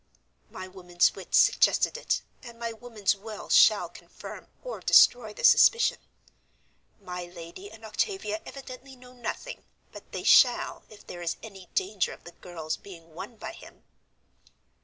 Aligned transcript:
"My 0.49 0.67
woman's 0.67 1.13
wit 1.13 1.35
suggested 1.35 1.95
it, 1.95 2.23
and 2.41 2.57
my 2.57 2.73
woman's 2.73 3.15
will 3.15 3.49
shall 3.49 3.87
confirm 3.87 4.47
or 4.63 4.79
destroy 4.79 5.31
the 5.31 5.43
suspicion. 5.43 5.99
My 6.99 7.25
lady 7.25 7.69
and 7.69 7.85
Octavia 7.85 8.41
evidently 8.43 8.95
know 8.95 9.13
nothing, 9.13 9.63
but 9.91 10.11
they 10.11 10.23
shall 10.23 10.85
if 10.89 11.05
there 11.05 11.21
is 11.21 11.37
any 11.43 11.67
danger 11.75 12.13
of 12.13 12.23
the 12.23 12.31
girl's 12.31 12.77
being 12.77 13.13
won 13.13 13.35
by 13.37 13.51
him." 13.51 13.83